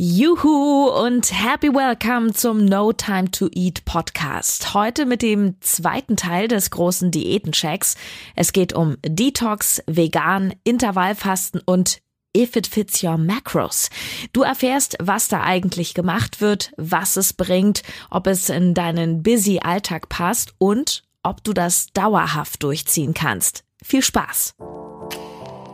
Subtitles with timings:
[0.00, 4.72] Juhu und happy welcome zum No Time to Eat Podcast.
[4.72, 7.96] Heute mit dem zweiten Teil des großen Diätenchecks.
[8.36, 11.98] Es geht um Detox, Vegan, Intervallfasten und
[12.36, 13.90] If it fits your macros.
[14.32, 19.58] Du erfährst, was da eigentlich gemacht wird, was es bringt, ob es in deinen busy
[19.60, 23.64] Alltag passt und ob du das dauerhaft durchziehen kannst.
[23.82, 24.54] Viel Spaß!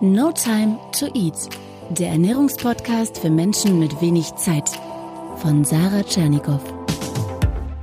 [0.01, 1.51] No Time to Eat
[1.91, 4.69] der Ernährungspodcast für Menschen mit wenig Zeit
[5.37, 6.61] von Sarah Tschernikow.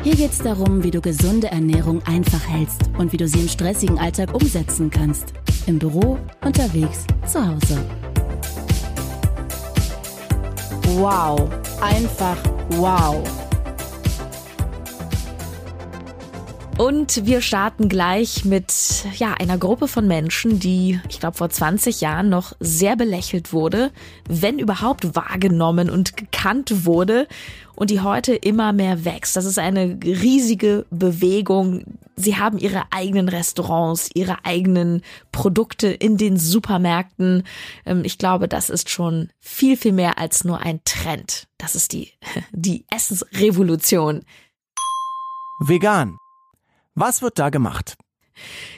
[0.04, 3.48] Hier geht es darum, wie du gesunde Ernährung einfach hältst und wie du sie im
[3.48, 5.34] stressigen Alltag umsetzen kannst.
[5.68, 7.78] Im Büro, unterwegs, zu Hause.
[10.96, 11.50] Wow,
[11.82, 12.38] einfach
[12.72, 13.22] wow.
[16.82, 18.74] Und wir starten gleich mit
[19.18, 23.92] ja, einer Gruppe von Menschen, die, ich glaube, vor 20 Jahren noch sehr belächelt wurde,
[24.28, 27.28] wenn überhaupt wahrgenommen und gekannt wurde
[27.76, 29.36] und die heute immer mehr wächst.
[29.36, 31.84] Das ist eine riesige Bewegung.
[32.16, 37.44] Sie haben ihre eigenen Restaurants, ihre eigenen Produkte in den Supermärkten.
[37.86, 41.48] Ähm, ich glaube, das ist schon viel, viel mehr als nur ein Trend.
[41.60, 42.12] Das ist die,
[42.52, 44.22] die Essensrevolution.
[45.60, 46.18] Vegan
[46.96, 47.98] was wird da gemacht?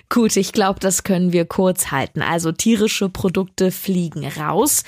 [0.09, 2.22] Gut, ich glaube, das können wir kurz halten.
[2.22, 4.83] Also tierische Produkte fliegen raus.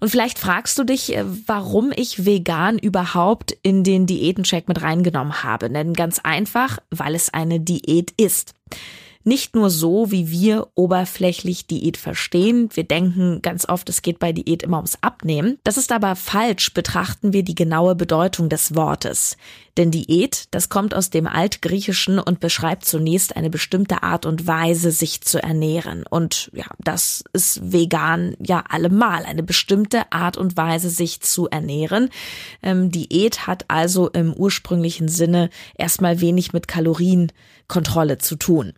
[0.00, 5.42] Und vielleicht fragst du dich, äh, warum ich vegan überhaupt in den Diätencheck mit reingenommen
[5.42, 5.70] habe.
[5.70, 8.54] Denn ganz einfach, weil es eine Diät ist.
[9.26, 12.68] Nicht nur so, wie wir oberflächlich Diät verstehen.
[12.74, 15.58] Wir denken ganz oft, es geht bei Diät immer ums Abnehmen.
[15.64, 19.38] Das ist aber falsch, betrachten wir die genaue Bedeutung des Wortes.
[19.78, 24.90] Denn Diät, das kommt aus dem Altgriechischen und beschreibt zunächst eine bestimmte Art und Weise,
[24.90, 26.04] sich zu ernähren.
[26.06, 32.10] Und ja, das ist vegan ja allemal, eine bestimmte Art und Weise, sich zu ernähren.
[32.62, 38.74] Ähm, Diät hat also im ursprünglichen Sinne erstmal wenig mit Kalorienkontrolle zu tun.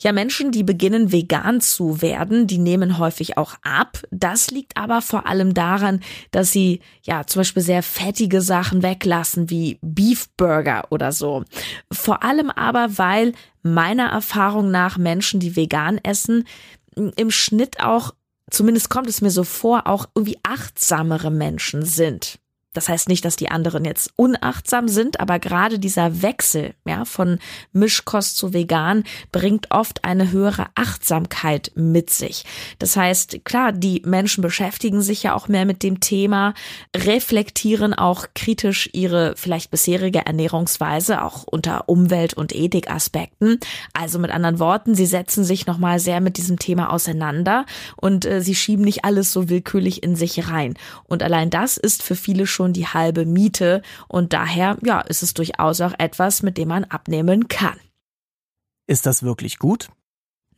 [0.00, 3.98] Ja, Menschen, die beginnen vegan zu werden, die nehmen häufig auch ab.
[4.10, 6.00] Das liegt aber vor allem daran,
[6.30, 11.44] dass sie ja zum Beispiel sehr fettige Sachen weglassen, wie Beefburger oder so.
[11.92, 13.32] Vor allem aber, weil
[13.62, 16.44] meiner Erfahrung nach Menschen, die vegan essen,
[16.94, 18.14] im Schnitt auch
[18.50, 22.38] zumindest kommt es mir so vor, auch irgendwie achtsamere Menschen sind.
[22.72, 27.40] Das heißt nicht, dass die anderen jetzt unachtsam sind, aber gerade dieser Wechsel, ja, von
[27.72, 32.44] Mischkost zu vegan bringt oft eine höhere Achtsamkeit mit sich.
[32.78, 36.54] Das heißt, klar, die Menschen beschäftigen sich ja auch mehr mit dem Thema,
[36.96, 43.58] reflektieren auch kritisch ihre vielleicht bisherige Ernährungsweise, auch unter Umwelt- und Ethikaspekten.
[43.94, 47.66] Also mit anderen Worten, sie setzen sich nochmal sehr mit diesem Thema auseinander
[47.96, 50.74] und äh, sie schieben nicht alles so willkürlich in sich rein.
[51.08, 55.22] Und allein das ist für viele schon schon die halbe Miete und daher, ja, ist
[55.22, 57.80] es durchaus auch etwas, mit dem man abnehmen kann.
[58.86, 59.88] Ist das wirklich gut?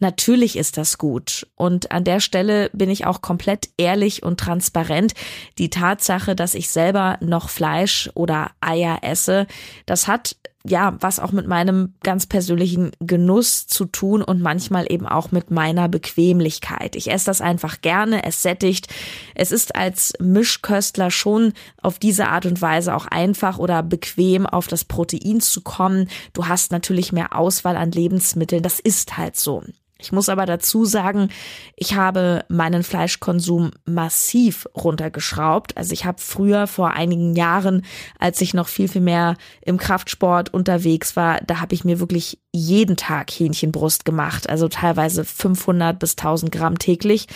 [0.00, 1.46] Natürlich ist das gut.
[1.54, 5.14] Und an der Stelle bin ich auch komplett ehrlich und transparent.
[5.58, 9.46] Die Tatsache, dass ich selber noch Fleisch oder Eier esse,
[9.86, 15.06] das hat ja, was auch mit meinem ganz persönlichen Genuss zu tun und manchmal eben
[15.06, 16.94] auch mit meiner Bequemlichkeit.
[16.94, 18.86] Ich esse das einfach gerne, es sättigt.
[19.34, 24.68] Es ist als Mischköstler schon auf diese Art und Weise auch einfach oder bequem auf
[24.68, 26.08] das Protein zu kommen.
[26.32, 28.62] Du hast natürlich mehr Auswahl an Lebensmitteln.
[28.62, 29.62] Das ist halt so.
[30.02, 31.28] Ich muss aber dazu sagen,
[31.76, 35.76] ich habe meinen Fleischkonsum massiv runtergeschraubt.
[35.76, 37.84] Also ich habe früher vor einigen Jahren,
[38.18, 42.38] als ich noch viel, viel mehr im Kraftsport unterwegs war, da habe ich mir wirklich
[42.52, 44.50] jeden Tag Hähnchenbrust gemacht.
[44.50, 47.26] Also teilweise 500 bis 1000 Gramm täglich.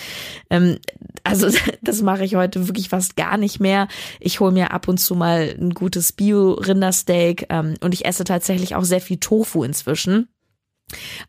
[0.50, 0.78] Ähm,
[1.25, 1.49] also
[1.82, 3.88] das mache ich heute wirklich fast gar nicht mehr.
[4.21, 8.75] Ich hole mir ab und zu mal ein gutes Bio-Rindersteak ähm, und ich esse tatsächlich
[8.75, 10.28] auch sehr viel Tofu inzwischen.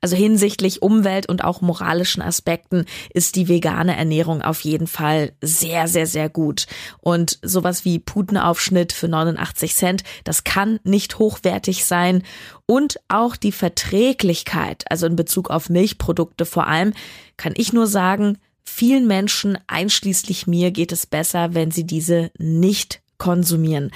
[0.02, 5.88] Also hinsichtlich Umwelt und auch moralischen Aspekten ist die vegane Ernährung auf jeden Fall sehr,
[5.88, 6.68] sehr, sehr gut.
[7.00, 12.24] Und sowas wie Putenaufschnitt für 89 Cent, das kann nicht hochwertig sein.
[12.68, 16.94] Und auch die Verträglichkeit, also in Bezug auf Milchprodukte vor allem,
[17.36, 23.02] kann ich nur sagen, vielen Menschen, einschließlich mir, geht es besser, wenn sie diese nicht
[23.18, 23.92] konsumieren.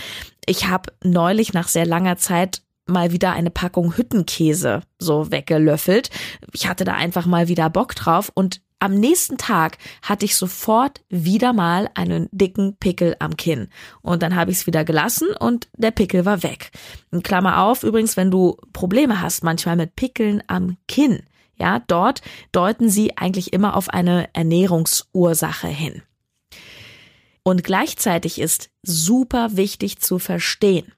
[0.48, 6.10] Ich habe neulich nach sehr langer Zeit mal wieder eine Packung Hüttenkäse so weggelöffelt.
[6.54, 11.02] Ich hatte da einfach mal wieder Bock drauf und am nächsten Tag hatte ich sofort
[11.08, 13.70] wieder mal einen dicken Pickel am Kinn.
[14.02, 16.72] Und dann habe ich es wieder gelassen und der Pickel war weg.
[17.12, 21.22] In Klammer auf, übrigens, wenn du Probleme hast, manchmal mit Pickeln am Kinn,
[21.58, 26.02] ja, dort deuten sie eigentlich immer auf eine Ernährungsursache hin.
[27.44, 30.92] Und gleichzeitig ist super wichtig zu verstehen,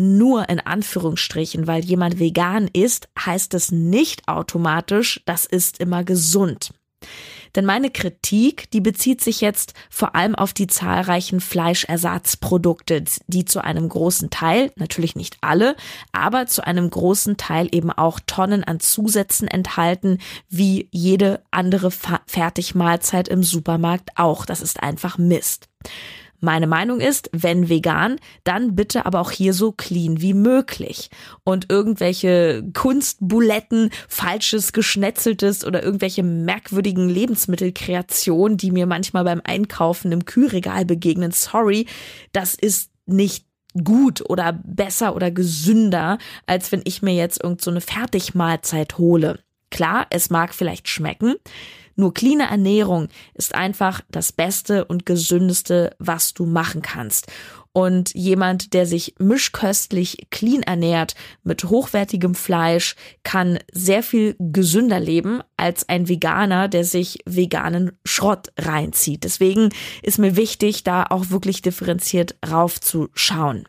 [0.00, 6.72] nur in Anführungsstrichen, weil jemand vegan ist, heißt es nicht automatisch, das ist immer gesund.
[7.56, 13.62] Denn meine Kritik, die bezieht sich jetzt vor allem auf die zahlreichen Fleischersatzprodukte, die zu
[13.62, 15.76] einem großen Teil, natürlich nicht alle,
[16.12, 20.18] aber zu einem großen Teil eben auch Tonnen an Zusätzen enthalten,
[20.48, 24.46] wie jede andere Fertigmahlzeit im Supermarkt auch.
[24.46, 25.68] Das ist einfach Mist.
[26.40, 31.10] Meine Meinung ist, wenn vegan, dann bitte aber auch hier so clean wie möglich.
[31.44, 40.24] Und irgendwelche Kunstbuletten, falsches, geschnetzeltes oder irgendwelche merkwürdigen Lebensmittelkreationen, die mir manchmal beim Einkaufen im
[40.24, 41.86] Kühlregal begegnen, sorry,
[42.32, 43.44] das ist nicht
[43.84, 49.40] gut oder besser oder gesünder, als wenn ich mir jetzt irgendeine so Fertigmahlzeit hole.
[49.70, 51.36] Klar, es mag vielleicht schmecken,
[52.00, 57.28] nur cleane Ernährung ist einfach das Beste und gesündeste, was du machen kannst.
[57.72, 61.14] Und jemand, der sich mischköstlich clean ernährt
[61.44, 68.48] mit hochwertigem Fleisch, kann sehr viel gesünder leben als ein Veganer, der sich veganen Schrott
[68.58, 69.22] reinzieht.
[69.22, 69.68] Deswegen
[70.02, 73.68] ist mir wichtig, da auch wirklich differenziert raufzuschauen.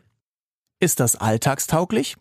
[0.80, 2.16] Ist das alltagstauglich?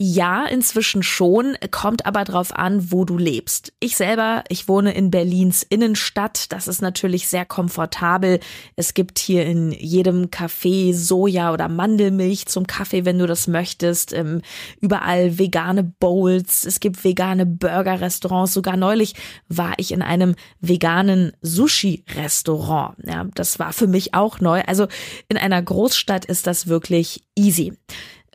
[0.00, 3.72] Ja, inzwischen schon, kommt aber drauf an, wo du lebst.
[3.80, 6.52] Ich selber, ich wohne in Berlins Innenstadt.
[6.52, 8.38] Das ist natürlich sehr komfortabel.
[8.76, 14.12] Es gibt hier in jedem Café Soja oder Mandelmilch zum Kaffee, wenn du das möchtest.
[14.12, 14.42] Ähm,
[14.80, 16.64] überall vegane Bowls.
[16.64, 18.54] Es gibt vegane Burger-Restaurants.
[18.54, 19.14] Sogar neulich
[19.48, 22.94] war ich in einem veganen Sushi-Restaurant.
[23.04, 24.62] Ja, das war für mich auch neu.
[24.64, 24.86] Also
[25.28, 27.72] in einer Großstadt ist das wirklich easy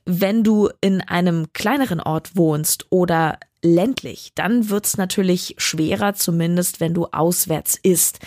[0.05, 6.93] wenn du in einem kleineren Ort wohnst oder ländlich, dann wird's natürlich schwerer, zumindest wenn
[6.93, 8.19] du auswärts isst.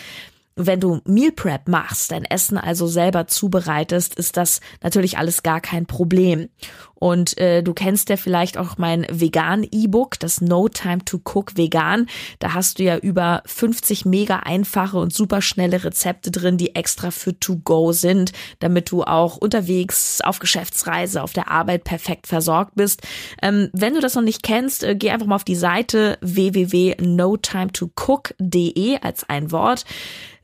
[0.55, 5.61] Wenn du Meal Prep machst, dein Essen also selber zubereitest, ist das natürlich alles gar
[5.61, 6.49] kein Problem.
[6.99, 12.07] Und äh, du kennst ja vielleicht auch mein Vegan-E-Book, das No Time to Cook Vegan.
[12.39, 17.11] Da hast du ja über 50 mega einfache und super schnelle Rezepte drin, die extra
[17.11, 22.73] für To Go sind, damit du auch unterwegs auf Geschäftsreise, auf der Arbeit perfekt versorgt
[22.75, 23.01] bist.
[23.41, 28.97] Ähm, wenn du das noch nicht kennst, äh, geh einfach mal auf die Seite www.notimetocook.de
[29.01, 29.85] als ein Wort.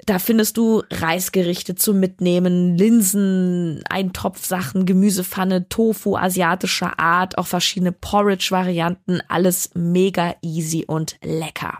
[0.05, 9.21] Da findest du Reisgerichte zum Mitnehmen, Linsen, Eintopfsachen, Gemüsepfanne, Tofu, asiatischer Art, auch verschiedene Porridge-Varianten,
[9.29, 11.79] alles mega easy und lecker.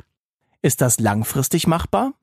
[0.62, 2.14] Ist das langfristig machbar?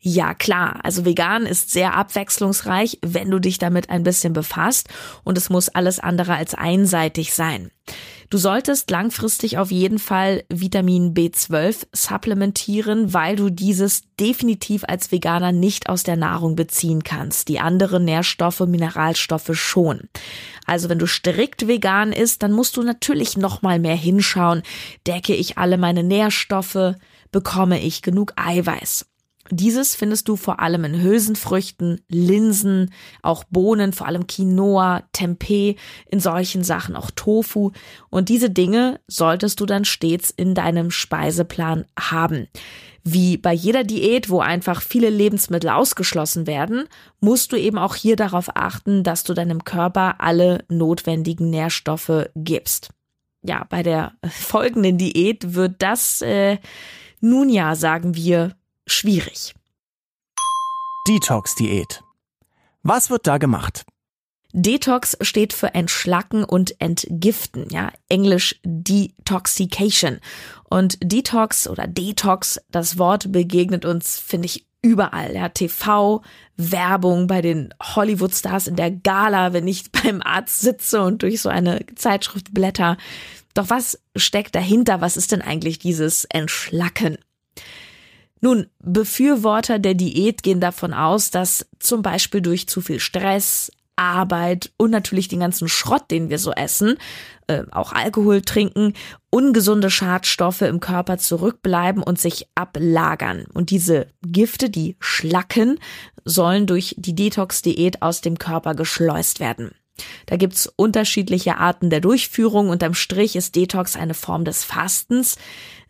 [0.00, 0.80] Ja, klar.
[0.82, 4.88] Also vegan ist sehr abwechslungsreich, wenn du dich damit ein bisschen befasst
[5.22, 7.70] und es muss alles andere als einseitig sein.
[8.32, 15.52] Du solltest langfristig auf jeden Fall Vitamin B12 supplementieren, weil du dieses definitiv als Veganer
[15.52, 17.48] nicht aus der Nahrung beziehen kannst.
[17.48, 20.08] Die anderen Nährstoffe, Mineralstoffe schon.
[20.64, 24.62] Also wenn du strikt vegan isst, dann musst du natürlich noch mal mehr hinschauen.
[25.06, 26.94] Decke ich alle meine Nährstoffe?
[27.32, 29.11] Bekomme ich genug Eiweiß?
[29.54, 32.90] Dieses findest du vor allem in Hülsenfrüchten, Linsen,
[33.20, 35.76] auch Bohnen, vor allem Quinoa, Tempeh,
[36.08, 37.70] in solchen Sachen auch Tofu.
[38.08, 42.48] Und diese Dinge solltest du dann stets in deinem Speiseplan haben.
[43.04, 46.84] Wie bei jeder Diät, wo einfach viele Lebensmittel ausgeschlossen werden,
[47.20, 52.88] musst du eben auch hier darauf achten, dass du deinem Körper alle notwendigen Nährstoffe gibst.
[53.42, 56.56] Ja, bei der folgenden Diät wird das, äh,
[57.20, 59.54] nun ja, sagen wir, schwierig.
[61.08, 62.02] Detox-Diät.
[62.82, 63.84] Was wird da gemacht?
[64.52, 70.20] Detox steht für Entschlacken und Entgiften, ja, Englisch Detoxication.
[70.68, 76.22] Und Detox oder Detox, das Wort begegnet uns, finde ich, überall, ja, TV,
[76.56, 81.48] Werbung bei den Hollywood-Stars in der Gala, wenn ich beim Arzt sitze und durch so
[81.48, 82.98] eine Zeitschrift blätter.
[83.54, 85.00] Doch was steckt dahinter?
[85.00, 87.16] Was ist denn eigentlich dieses Entschlacken?
[88.42, 94.72] Nun, Befürworter der Diät gehen davon aus, dass zum Beispiel durch zu viel Stress, Arbeit
[94.78, 96.96] und natürlich den ganzen Schrott, den wir so essen,
[97.46, 98.94] äh, auch Alkohol trinken,
[99.30, 103.44] ungesunde Schadstoffe im Körper zurückbleiben und sich ablagern.
[103.54, 105.78] Und diese Gifte, die Schlacken,
[106.24, 109.70] sollen durch die Detox-Diät aus dem Körper geschleust werden.
[110.26, 112.70] Da gibt's unterschiedliche Arten der Durchführung.
[112.70, 115.36] Unterm Strich ist Detox eine Form des Fastens.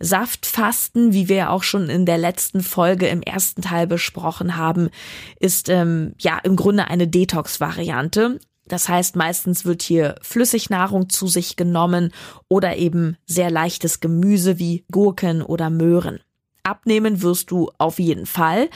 [0.02, 4.90] Saftfasten, wie wir auch schon in der letzten Folge im ersten Teil besprochen haben,
[5.38, 8.40] ist ähm, ja im Grunde eine Detox-Variante.
[8.66, 12.12] Das heißt, meistens wird hier Flüssignahrung zu sich genommen
[12.48, 16.20] oder eben sehr leichtes Gemüse wie Gurken oder Möhren.
[16.64, 18.70] Abnehmen wirst du auf jeden Fall,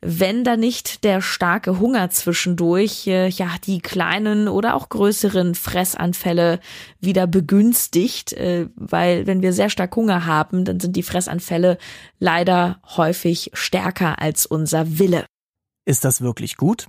[0.00, 6.60] wenn da nicht der starke Hunger zwischendurch äh, ja die kleinen oder auch größeren Fressanfälle
[7.00, 11.78] wieder begünstigt, äh, weil wenn wir sehr stark Hunger haben, dann sind die Fressanfälle
[12.18, 15.24] leider häufig stärker als unser Wille.
[15.84, 16.88] Ist das wirklich gut?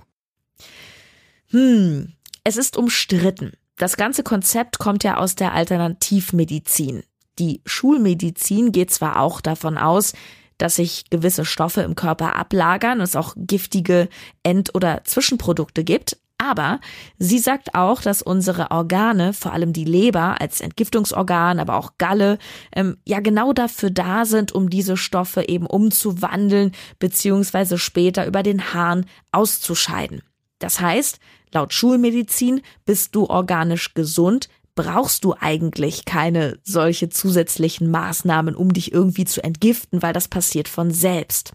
[1.50, 2.12] Hm,
[2.44, 3.52] es ist umstritten.
[3.76, 7.02] Das ganze Konzept kommt ja aus der Alternativmedizin.
[7.38, 10.12] Die Schulmedizin geht zwar auch davon aus,
[10.58, 14.08] dass sich gewisse Stoffe im Körper ablagern, es auch giftige
[14.42, 16.80] End- oder Zwischenprodukte gibt, aber
[17.18, 22.38] sie sagt auch, dass unsere Organe, vor allem die Leber als Entgiftungsorgan, aber auch Galle,
[22.74, 28.74] ähm, ja genau dafür da sind, um diese Stoffe eben umzuwandeln, beziehungsweise später über den
[28.74, 30.22] Harn auszuscheiden.
[30.58, 31.20] Das heißt,
[31.52, 38.92] laut Schulmedizin bist du organisch gesund, brauchst du eigentlich keine solche zusätzlichen Maßnahmen, um dich
[38.92, 41.54] irgendwie zu entgiften, weil das passiert von selbst.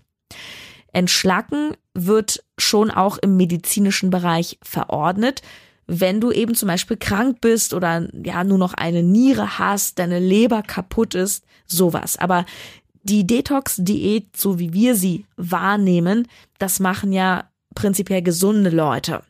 [0.92, 5.42] Entschlacken wird schon auch im medizinischen Bereich verordnet,
[5.88, 10.20] wenn du eben zum Beispiel krank bist oder ja nur noch eine Niere hast, deine
[10.20, 12.18] Leber kaputt ist, sowas.
[12.18, 12.46] Aber
[13.04, 16.28] die Detox-Diät, so wie wir sie wahrnehmen,
[16.60, 19.24] das machen ja prinzipiell gesunde Leute.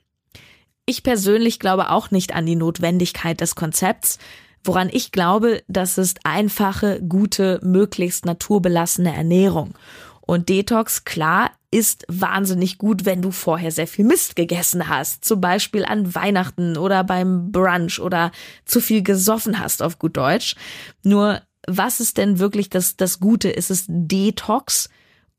[0.85, 4.17] Ich persönlich glaube auch nicht an die Notwendigkeit des Konzepts.
[4.63, 9.73] Woran ich glaube, das ist einfache, gute, möglichst naturbelassene Ernährung.
[10.21, 15.25] Und Detox, klar, ist wahnsinnig gut, wenn du vorher sehr viel Mist gegessen hast.
[15.25, 18.31] Zum Beispiel an Weihnachten oder beim Brunch oder
[18.65, 20.55] zu viel gesoffen hast, auf gut Deutsch.
[21.03, 23.49] Nur, was ist denn wirklich das, das Gute?
[23.49, 24.89] Ist es Detox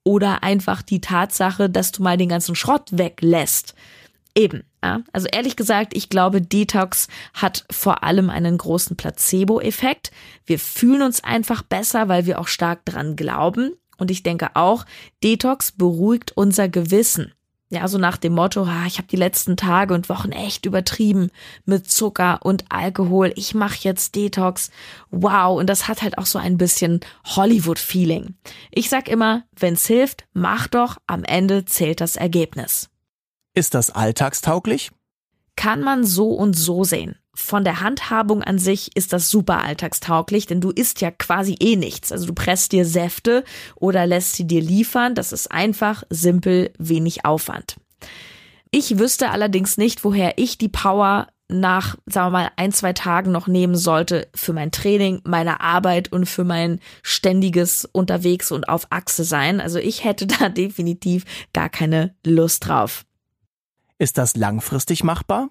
[0.04, 3.74] oder einfach die Tatsache, dass du mal den ganzen Schrott weglässt?
[4.34, 4.64] Eben.
[4.82, 10.10] Ja, also ehrlich gesagt, ich glaube, Detox hat vor allem einen großen Placebo-Effekt.
[10.44, 13.74] Wir fühlen uns einfach besser, weil wir auch stark dran glauben.
[13.98, 14.84] Und ich denke auch,
[15.22, 17.32] Detox beruhigt unser Gewissen.
[17.72, 21.30] Ja, so nach dem Motto, ich habe die letzten Tage und Wochen echt übertrieben
[21.64, 23.32] mit Zucker und Alkohol.
[23.34, 24.70] Ich mache jetzt Detox.
[25.10, 28.34] Wow, und das hat halt auch so ein bisschen Hollywood-Feeling.
[28.72, 32.90] Ich sag immer, wenn's hilft, mach doch, am Ende zählt das Ergebnis.
[33.54, 34.90] Ist das alltagstauglich?
[35.56, 37.16] Kann man so und so sehen.
[37.34, 41.76] Von der Handhabung an sich ist das super alltagstauglich, denn du isst ja quasi eh
[41.76, 42.12] nichts.
[42.12, 43.44] Also du presst dir Säfte
[43.74, 45.14] oder lässt sie dir liefern.
[45.14, 47.76] Das ist einfach, simpel, wenig Aufwand.
[48.70, 53.32] Ich wüsste allerdings nicht, woher ich die Power nach, sagen wir mal, ein, zwei Tagen
[53.32, 58.86] noch nehmen sollte für mein Training, meine Arbeit und für mein ständiges Unterwegs und auf
[58.88, 59.60] Achse sein.
[59.60, 63.04] Also ich hätte da definitiv gar keine Lust drauf.
[64.02, 65.50] Ist das langfristig machbar?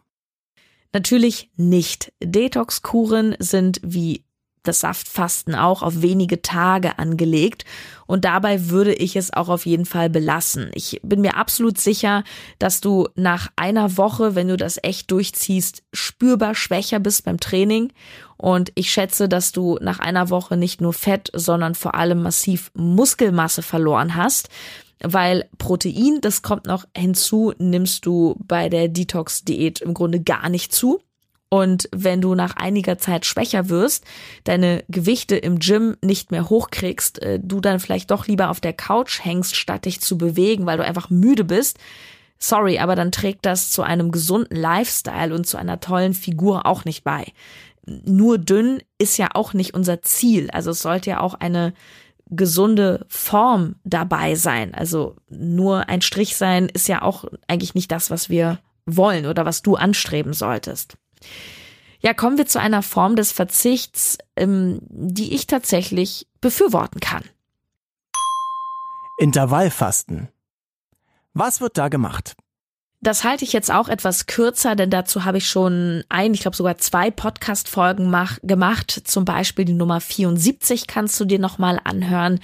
[0.91, 2.11] Natürlich nicht.
[2.21, 4.25] Detox-Kuren sind wie
[4.63, 7.63] das Saftfasten auch auf wenige Tage angelegt
[8.07, 10.69] und dabei würde ich es auch auf jeden Fall belassen.
[10.73, 12.25] Ich bin mir absolut sicher,
[12.59, 17.93] dass du nach einer Woche, wenn du das echt durchziehst, spürbar schwächer bist beim Training
[18.35, 22.69] und ich schätze, dass du nach einer Woche nicht nur Fett, sondern vor allem massiv
[22.73, 24.49] Muskelmasse verloren hast
[25.03, 30.73] weil Protein, das kommt noch hinzu, nimmst du bei der Detox-Diät im Grunde gar nicht
[30.73, 31.01] zu.
[31.53, 34.05] Und wenn du nach einiger Zeit schwächer wirst,
[34.45, 38.71] deine Gewichte im Gym nicht mehr hochkriegst, äh, du dann vielleicht doch lieber auf der
[38.71, 41.77] Couch hängst, statt dich zu bewegen, weil du einfach müde bist,
[42.39, 46.85] sorry, aber dann trägt das zu einem gesunden Lifestyle und zu einer tollen Figur auch
[46.85, 47.25] nicht bei.
[47.85, 50.49] Nur dünn ist ja auch nicht unser Ziel.
[50.51, 51.73] Also es sollte ja auch eine
[52.31, 54.73] gesunde Form dabei sein.
[54.73, 59.45] Also nur ein Strich sein ist ja auch eigentlich nicht das, was wir wollen oder
[59.45, 60.97] was du anstreben solltest.
[61.99, 67.23] Ja, kommen wir zu einer Form des Verzichts, ähm, die ich tatsächlich befürworten kann.
[69.19, 70.29] Intervallfasten.
[71.33, 72.35] Was wird da gemacht?
[73.03, 76.55] Das halte ich jetzt auch etwas kürzer, denn dazu habe ich schon ein, ich glaube
[76.55, 79.01] sogar zwei Podcast-Folgen gemacht.
[79.05, 82.39] Zum Beispiel die Nummer 74 kannst du dir nochmal anhören.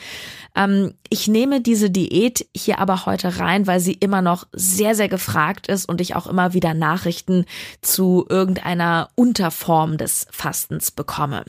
[0.55, 5.09] Ähm, ich nehme diese Diät hier aber heute rein, weil sie immer noch sehr, sehr
[5.09, 7.45] gefragt ist und ich auch immer wieder Nachrichten
[7.83, 11.45] zu irgendeiner Unterform des Fastens bekomme.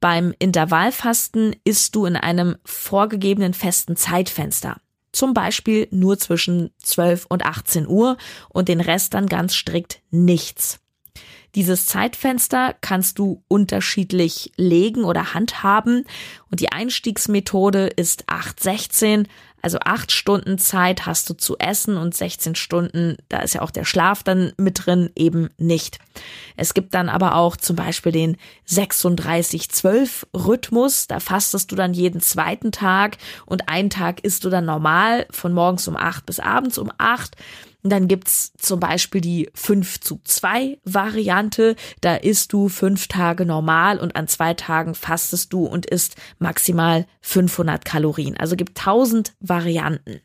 [0.00, 4.78] Beim Intervallfasten isst du in einem vorgegebenen festen Zeitfenster.
[5.12, 8.16] Zum Beispiel nur zwischen 12 und 18 Uhr
[8.48, 10.80] und den Rest dann ganz strikt nichts.
[11.54, 16.04] Dieses Zeitfenster kannst du unterschiedlich legen oder handhaben
[16.50, 19.28] und die Einstiegsmethode ist 816,
[19.60, 23.72] Also acht Stunden Zeit hast du zu essen und 16 Stunden, da ist ja auch
[23.72, 25.98] der Schlaf dann mit drin, eben nicht.
[26.56, 28.36] Es gibt dann aber auch zum Beispiel den
[28.68, 31.08] 36-12-Rhythmus.
[31.08, 35.52] Da fastest du dann jeden zweiten Tag und einen Tag isst du dann normal von
[35.52, 37.36] morgens um acht bis abends um acht.
[37.82, 41.76] Und dann gibt's zum Beispiel die 5 zu 2 Variante.
[42.00, 47.06] Da isst du fünf Tage normal und an zwei Tagen fastest du und isst maximal
[47.20, 48.36] 500 Kalorien.
[48.36, 50.20] Also gibt 1000 Varianten.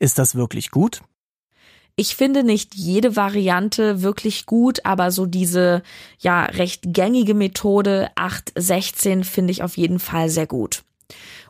[0.00, 1.02] Ist das wirklich gut?
[1.94, 5.82] Ich finde nicht jede Variante wirklich gut, aber so diese
[6.18, 10.82] ja recht gängige Methode 816 finde ich auf jeden Fall sehr gut.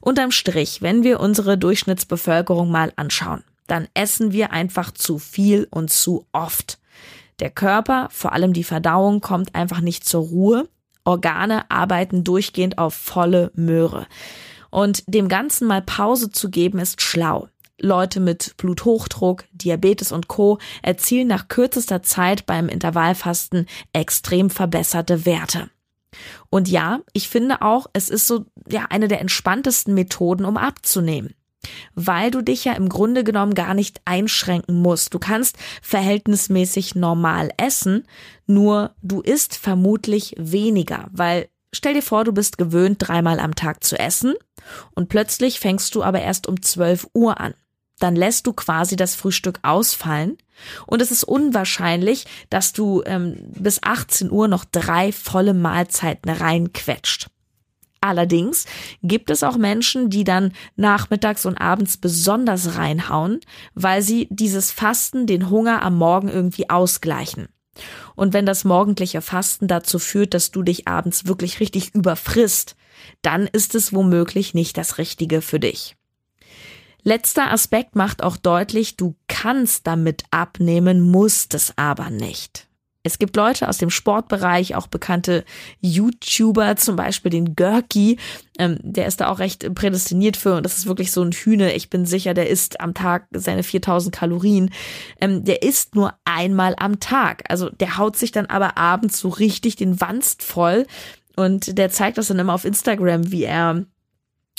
[0.01, 5.91] Unterm Strich, wenn wir unsere Durchschnittsbevölkerung mal anschauen, dann essen wir einfach zu viel und
[5.91, 6.79] zu oft.
[7.39, 10.69] Der Körper, vor allem die Verdauung, kommt einfach nicht zur Ruhe.
[11.05, 14.07] Organe arbeiten durchgehend auf volle Möhre.
[14.71, 17.49] Und dem Ganzen mal Pause zu geben, ist schlau.
[17.81, 20.59] Leute mit Bluthochdruck, Diabetes und Co.
[20.83, 25.71] erzielen nach kürzester Zeit beim Intervallfasten extrem verbesserte Werte.
[26.51, 31.35] Und ja, ich finde auch, es ist so, ja, eine der entspanntesten Methoden, um abzunehmen
[31.95, 35.15] weil du dich ja im Grunde genommen gar nicht einschränken musst.
[35.15, 38.05] Du kannst verhältnismäßig normal essen,
[38.47, 43.85] nur du isst vermutlich weniger, weil stell dir vor, du bist gewöhnt, dreimal am Tag
[43.85, 44.35] zu essen
[44.95, 47.55] und plötzlich fängst du aber erst um 12 Uhr an.
[47.99, 50.39] Dann lässt du quasi das Frühstück ausfallen
[50.87, 57.29] und es ist unwahrscheinlich, dass du ähm, bis 18 Uhr noch drei volle Mahlzeiten reinquetscht.
[58.01, 58.65] Allerdings
[59.03, 63.41] gibt es auch Menschen, die dann nachmittags und abends besonders reinhauen,
[63.75, 67.49] weil sie dieses Fasten, den Hunger am Morgen irgendwie ausgleichen.
[68.17, 72.77] Und wenn das morgendliche Fasten dazu führt, dass du dich abends wirklich richtig überfrisst,
[73.23, 75.97] dann ist es womöglich nicht das Richtige für dich.
[77.03, 82.70] Letzter Aspekt macht auch deutlich, du kannst damit abnehmen, musst es aber nicht.
[83.03, 85.45] Es gibt Leute aus dem Sportbereich, auch bekannte
[85.81, 88.19] YouTuber, zum Beispiel den Görki,
[88.59, 91.73] ähm, der ist da auch recht prädestiniert für und das ist wirklich so ein Hühne.
[91.73, 94.71] Ich bin sicher, der isst am Tag seine 4000 Kalorien.
[95.19, 97.45] Ähm, der isst nur einmal am Tag.
[97.49, 100.87] Also der haut sich dann aber abends so richtig den Wanst voll
[101.37, 103.87] und der zeigt das dann immer auf Instagram, wie er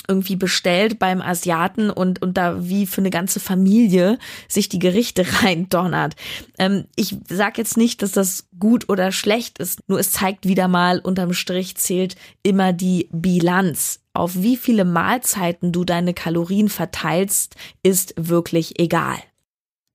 [0.08, 5.24] irgendwie bestellt beim Asiaten und, und da wie für eine ganze Familie sich die Gerichte
[5.42, 6.14] reindonnert.
[6.58, 10.68] Ähm, ich sag jetzt nicht, dass das gut oder schlecht ist, nur es zeigt wieder
[10.68, 14.00] mal, unterm Strich zählt immer die Bilanz.
[14.14, 19.16] Auf wie viele Mahlzeiten du deine Kalorien verteilst, ist wirklich egal.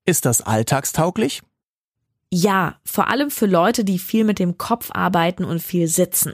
[0.05, 1.43] Ist das alltagstauglich?
[2.31, 6.33] Ja, vor allem für Leute, die viel mit dem Kopf arbeiten und viel sitzen.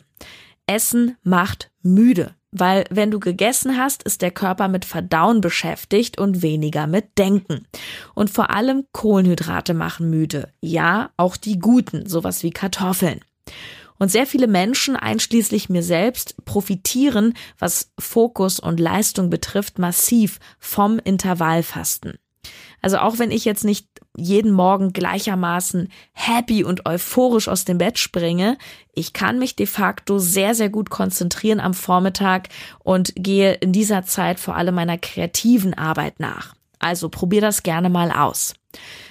[0.65, 6.41] Essen macht müde weil wenn du gegessen hast, ist der Körper mit Verdauen beschäftigt und
[6.41, 7.67] weniger mit Denken.
[8.13, 10.49] Und vor allem Kohlenhydrate machen müde.
[10.61, 13.19] Ja, auch die guten, sowas wie Kartoffeln.
[13.99, 20.99] Und sehr viele Menschen, einschließlich mir selbst, profitieren, was Fokus und Leistung betrifft, massiv vom
[20.99, 22.17] Intervallfasten.
[22.83, 27.97] Also auch wenn ich jetzt nicht jeden Morgen gleichermaßen happy und euphorisch aus dem Bett
[27.97, 28.57] springe,
[28.93, 32.49] ich kann mich de facto sehr, sehr gut konzentrieren am Vormittag
[32.83, 36.55] und gehe in dieser Zeit vor allem meiner kreativen Arbeit nach.
[36.77, 38.53] Also probier das gerne mal aus.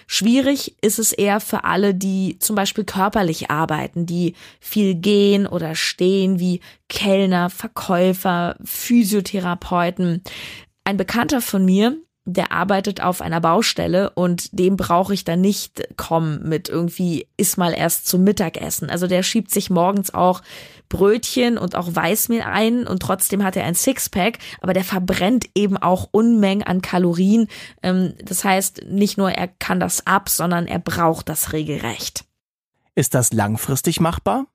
[0.06, 5.74] Schwierig ist es eher für alle, die zum Beispiel körperlich arbeiten, die viel gehen oder
[5.74, 10.22] stehen, wie Kellner, Verkäufer, Physiotherapeuten.
[10.84, 15.96] Ein Bekannter von mir, der arbeitet auf einer Baustelle und dem brauche ich dann nicht
[15.96, 18.90] kommen mit irgendwie iss mal erst zum Mittagessen.
[18.90, 20.40] Also der schiebt sich morgens auch
[20.88, 25.76] Brötchen und auch Weißmehl ein und trotzdem hat er ein Sixpack, aber der verbrennt eben
[25.76, 27.48] auch Unmengen an Kalorien.
[27.82, 32.24] Ähm, das heißt, nicht nur er kann das ab, sondern er braucht das regelrecht.
[32.94, 34.46] Ist das langfristig machbar?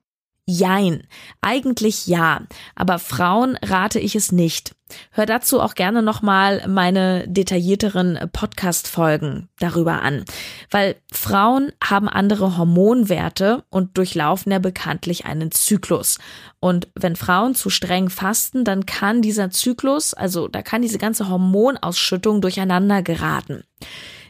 [0.50, 1.02] Jein.
[1.42, 2.40] Eigentlich ja.
[2.74, 4.74] Aber Frauen rate ich es nicht.
[5.10, 10.24] Hör dazu auch gerne nochmal meine detaillierteren Podcast-Folgen darüber an.
[10.70, 16.18] Weil Frauen haben andere Hormonwerte und durchlaufen ja bekanntlich einen Zyklus.
[16.60, 21.28] Und wenn Frauen zu streng fasten, dann kann dieser Zyklus, also da kann diese ganze
[21.28, 23.64] Hormonausschüttung durcheinander geraten.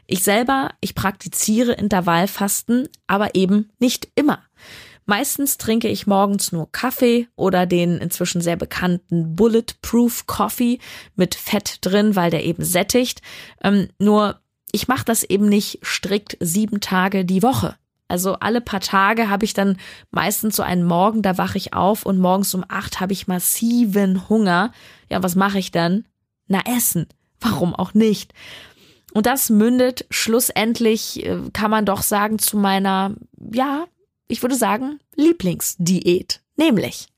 [0.09, 4.41] Ich selber, ich praktiziere Intervallfasten, aber eben nicht immer.
[5.11, 10.81] Meistens trinke ich morgens nur Kaffee oder den inzwischen sehr bekannten Bulletproof Coffee
[11.17, 13.23] mit Fett drin, weil der eben sättigt.
[13.65, 14.39] Ähm, nur
[14.71, 17.77] ich mache das eben nicht strikt sieben Tage die Woche.
[18.07, 19.79] Also alle paar Tage habe ich dann
[20.11, 24.29] meistens so einen Morgen, da wache ich auf und morgens um acht habe ich massiven
[24.29, 24.73] Hunger.
[25.11, 26.05] Ja, was mache ich dann?
[26.49, 27.07] Na, essen
[27.41, 28.33] warum auch nicht?
[29.15, 33.15] Und das mündet schlussendlich, äh, kann man doch sagen, zu meiner,
[33.53, 33.87] ja,
[34.29, 37.09] ich würde sagen, Lieblingsdiät, nämlich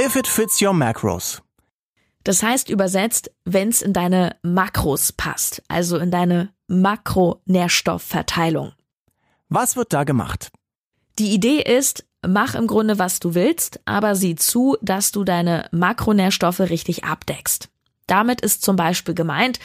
[0.00, 1.40] If it fits your macros.
[2.24, 8.72] Das heißt übersetzt, wenn's in deine Makros passt, also in deine Makronährstoffverteilung.
[9.48, 10.50] Was wird da gemacht?
[11.18, 15.68] Die Idee ist, mach im Grunde, was du willst, aber sieh zu, dass du deine
[15.72, 17.70] Makronährstoffe richtig abdeckst.
[18.06, 19.58] Damit ist zum Beispiel gemeint,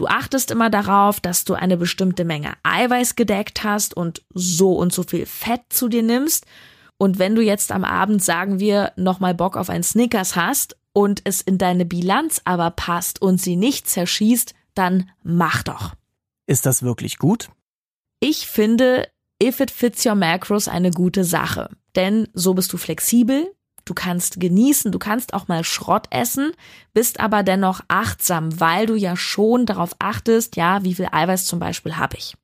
[0.00, 4.94] du achtest immer darauf, dass du eine bestimmte Menge Eiweiß gedeckt hast und so und
[4.94, 6.46] so viel Fett zu dir nimmst.
[6.96, 11.20] Und wenn du jetzt am Abend, sagen wir, nochmal Bock auf ein Snickers hast und
[11.24, 15.94] es in deine Bilanz aber passt und sie nicht zerschießt, dann mach doch.
[16.46, 17.50] Ist das wirklich gut?
[18.20, 19.06] Ich finde,
[19.42, 21.68] if it fits your macros eine gute Sache.
[21.94, 26.52] Denn so bist du flexibel, du kannst genießen, du kannst auch mal Schrott essen,
[26.92, 31.58] bist aber dennoch achtsam, weil du ja schon darauf achtest, ja, wie viel Eiweiß zum
[31.58, 32.36] Beispiel habe ich.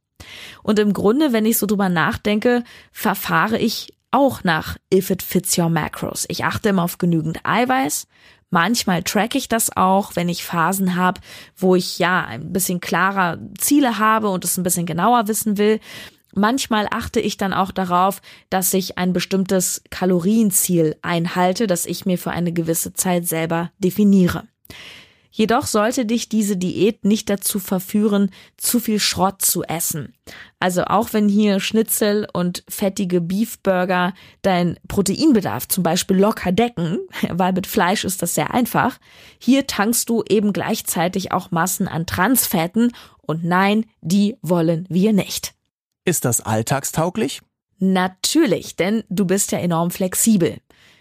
[0.62, 5.56] Und im Grunde, wenn ich so drüber nachdenke, verfahre ich auch nach If It Fits
[5.58, 6.24] Your Macros.
[6.28, 8.06] Ich achte immer auf genügend Eiweiß.
[8.50, 11.20] Manchmal track ich das auch, wenn ich Phasen habe,
[11.56, 15.80] wo ich ja ein bisschen klarer Ziele habe und es ein bisschen genauer wissen will.
[16.38, 18.20] Manchmal achte ich dann auch darauf,
[18.50, 24.44] dass ich ein bestimmtes Kalorienziel einhalte, das ich mir für eine gewisse Zeit selber definiere.
[25.30, 30.14] Jedoch sollte dich diese Diät nicht dazu verführen, zu viel Schrott zu essen.
[30.60, 36.98] Also auch wenn hier Schnitzel und fettige Beefburger dein Proteinbedarf zum Beispiel locker decken,
[37.30, 38.98] weil mit Fleisch ist das sehr einfach,
[39.38, 45.55] hier tankst du eben gleichzeitig auch Massen an Transfetten und nein, die wollen wir nicht.
[46.06, 47.42] Ist das alltagstauglich?
[47.78, 50.58] Natürlich, denn du bist ja enorm flexibel.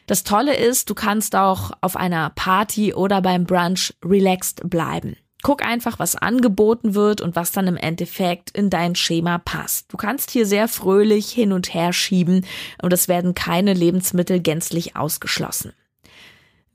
[0.07, 5.15] Das Tolle ist, du kannst auch auf einer Party oder beim Brunch relaxed bleiben.
[5.43, 9.93] Guck einfach, was angeboten wird und was dann im Endeffekt in dein Schema passt.
[9.93, 12.43] Du kannst hier sehr fröhlich hin und her schieben
[12.81, 15.73] und es werden keine Lebensmittel gänzlich ausgeschlossen.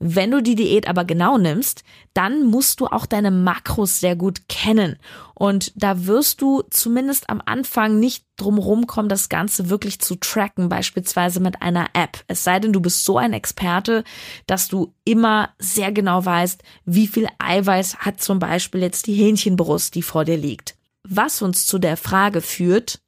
[0.03, 1.83] Wenn du die Diät aber genau nimmst,
[2.15, 4.97] dann musst du auch deine Makros sehr gut kennen.
[5.35, 10.69] Und da wirst du zumindest am Anfang nicht drumherum kommen, das Ganze wirklich zu tracken,
[10.69, 12.23] beispielsweise mit einer App.
[12.25, 14.03] Es sei denn, du bist so ein Experte,
[14.47, 19.93] dass du immer sehr genau weißt, wie viel Eiweiß hat zum Beispiel jetzt die Hähnchenbrust,
[19.93, 20.75] die vor dir liegt.
[21.07, 23.01] Was uns zu der Frage führt,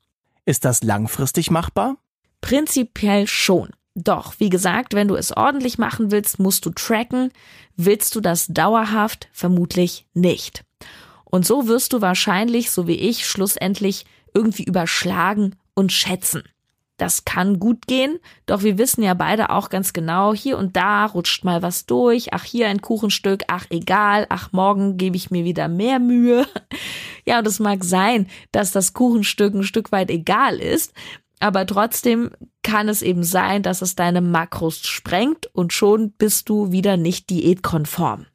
[0.45, 1.97] ist das langfristig machbar?
[2.39, 3.71] Prinzipiell schon.
[3.95, 7.32] Doch, wie gesagt, wenn du es ordentlich machen willst, musst du tracken.
[7.75, 9.29] Willst du das dauerhaft?
[9.32, 10.63] Vermutlich nicht.
[11.25, 16.43] Und so wirst du wahrscheinlich, so wie ich, schlussendlich irgendwie überschlagen und schätzen.
[16.97, 21.06] Das kann gut gehen, doch wir wissen ja beide auch ganz genau, hier und da
[21.08, 25.43] rutscht mal was durch, ach hier ein Kuchenstück, ach egal, ach morgen gebe ich mir
[25.43, 26.47] wieder mehr Mühe.
[27.25, 30.91] Ja, und es mag sein, dass das Kuchenstück ein Stück weit egal ist,
[31.39, 32.32] aber trotzdem
[32.63, 37.30] kann es eben sein, dass es deine Makros sprengt und schon bist du wieder nicht
[37.30, 38.26] diätkonform.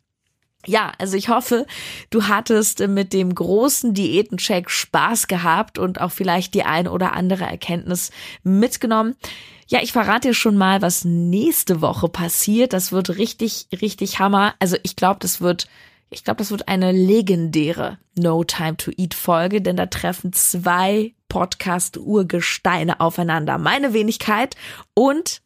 [0.66, 1.66] Ja, also ich hoffe,
[2.10, 7.44] du hattest mit dem großen Diätencheck Spaß gehabt und auch vielleicht die ein oder andere
[7.44, 8.10] Erkenntnis
[8.42, 9.14] mitgenommen.
[9.68, 12.72] Ja, ich verrate dir schon mal, was nächste Woche passiert.
[12.72, 14.54] Das wird richtig, richtig Hammer.
[14.58, 15.68] Also ich glaube, das wird
[16.10, 21.12] ich glaube, das wird eine legendäre No Time to Eat Folge, denn da treffen zwei
[21.38, 23.58] Podcast-Urgesteine aufeinander.
[23.58, 24.56] Meine Wenigkeit
[24.94, 25.40] und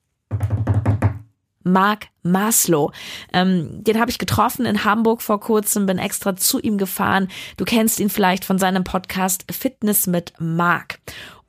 [1.65, 2.93] Mark Maslow.
[3.35, 7.29] Ähm, den habe ich getroffen in Hamburg vor kurzem, bin extra zu ihm gefahren.
[7.59, 10.99] Du kennst ihn vielleicht von seinem Podcast Fitness mit Mark.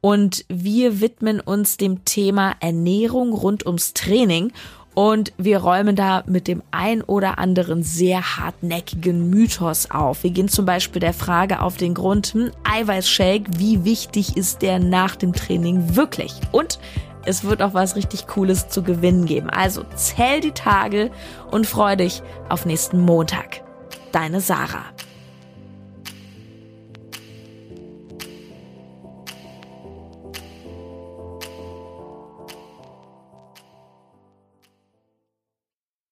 [0.01, 4.51] Und wir widmen uns dem Thema Ernährung rund ums Training
[4.93, 10.23] und wir räumen da mit dem ein oder anderen sehr hartnäckigen Mythos auf.
[10.23, 14.79] Wir gehen zum Beispiel der Frage auf den Grund, hm, Eiweißshake, wie wichtig ist der
[14.79, 16.34] nach dem Training wirklich?
[16.51, 16.79] Und
[17.25, 19.49] es wird auch was richtig Cooles zu gewinnen geben.
[19.49, 21.10] Also zähl die Tage
[21.49, 23.62] und freu dich auf nächsten Montag.
[24.12, 24.86] Deine Sarah.